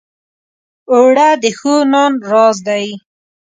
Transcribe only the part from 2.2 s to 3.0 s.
راز دی